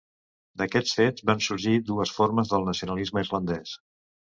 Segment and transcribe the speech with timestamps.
[0.61, 3.81] D'aquests fets van sorgir dues formes del nacionalisme irlandès.